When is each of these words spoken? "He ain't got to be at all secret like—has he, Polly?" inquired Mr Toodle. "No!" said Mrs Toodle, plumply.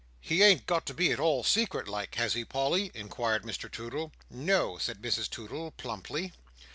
"He 0.19 0.41
ain't 0.41 0.65
got 0.65 0.87
to 0.87 0.95
be 0.95 1.11
at 1.11 1.19
all 1.19 1.43
secret 1.43 1.87
like—has 1.87 2.33
he, 2.33 2.43
Polly?" 2.43 2.89
inquired 2.95 3.43
Mr 3.43 3.71
Toodle. 3.71 4.11
"No!" 4.31 4.79
said 4.79 4.99
Mrs 4.99 5.29
Toodle, 5.29 5.69
plumply. 5.69 6.33